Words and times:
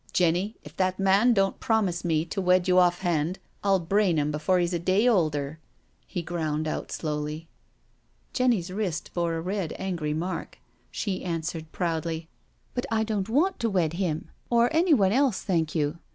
"Jenny, 0.13 0.55
if 0.63 0.75
that 0.77 0.97
man 0.99 1.31
don't 1.31 1.59
promise 1.59 2.03
me 2.03 2.25
to 2.25 2.41
wed 2.41 2.67
you 2.67 2.79
off 2.79 3.01
hand, 3.01 3.37
I'll 3.63 3.77
brain 3.77 4.17
him 4.17 4.31
before 4.31 4.57
he's 4.57 4.73
a 4.73 4.79
day 4.79 5.07
older," 5.07 5.59
he 6.07 6.23
ground 6.23 6.67
out 6.67 6.91
slowly. 6.91 7.47
Jenny's 8.33 8.71
wrist 8.71 9.11
bore, 9.13 9.35
a 9.35 9.41
red, 9.41 9.75
angry 9.77 10.15
mark. 10.15 10.57
She 10.89 11.23
answered 11.23 11.71
proudly 11.71 12.21
2 12.21 12.27
'* 12.53 12.73
But 12.73 12.85
I 12.89 13.03
don't 13.03 13.29
want 13.29 13.59
to 13.59 13.69
wed 13.69 13.93
him— 13.93 14.31
or 14.49 14.73
anyone 14.75 15.11
else, 15.11 15.43
thank 15.43 15.75
you. 15.75 15.99